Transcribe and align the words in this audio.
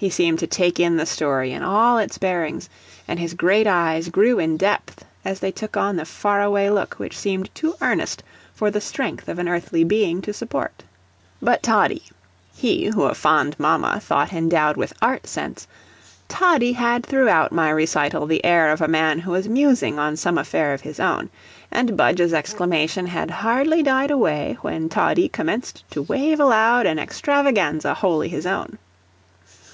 He 0.00 0.10
seemed 0.10 0.38
to 0.38 0.46
take 0.46 0.78
in 0.78 0.96
the 0.96 1.04
story 1.06 1.50
in 1.50 1.64
all 1.64 1.98
its 1.98 2.18
bearings, 2.18 2.68
and 3.08 3.18
his 3.18 3.34
great 3.34 3.66
eyes 3.66 4.10
grew 4.10 4.38
in 4.38 4.56
depth 4.56 5.04
as 5.24 5.40
they 5.40 5.50
took 5.50 5.76
on 5.76 5.96
the 5.96 6.04
far 6.04 6.40
away 6.40 6.70
look 6.70 6.94
which 7.00 7.18
seemed 7.18 7.52
too 7.52 7.74
earnest 7.80 8.22
for 8.54 8.70
the 8.70 8.80
strength 8.80 9.26
of 9.28 9.40
an 9.40 9.48
earthly 9.48 9.82
being 9.82 10.22
to 10.22 10.32
support. 10.32 10.84
But 11.42 11.64
Toddie, 11.64 12.04
he 12.54 12.84
who 12.84 13.02
a 13.06 13.14
fond 13.16 13.58
mama 13.58 13.98
thought 13.98 14.32
endowed 14.32 14.76
with 14.76 14.92
art 15.02 15.26
sense, 15.26 15.66
Toddie 16.28 16.74
had 16.74 17.04
throughout 17.04 17.50
my 17.50 17.68
recital 17.68 18.24
the 18.24 18.44
air 18.44 18.70
of 18.70 18.80
a 18.80 18.86
man 18.86 19.18
who 19.18 19.32
was 19.32 19.48
musing 19.48 19.98
on 19.98 20.14
some 20.14 20.38
affair 20.38 20.72
of 20.74 20.82
his 20.82 21.00
own, 21.00 21.28
and 21.72 21.96
Budge's 21.96 22.32
exclamation 22.32 23.06
had 23.06 23.32
hardly 23.32 23.82
died 23.82 24.12
away, 24.12 24.58
when 24.60 24.88
Toddie 24.88 25.28
commenced 25.28 25.82
to 25.90 26.02
wave 26.02 26.38
aloud 26.38 26.86
an 26.86 27.00
extravaganza 27.00 27.94
wholly 27.94 28.28
his 28.28 28.46
own. 28.46 28.78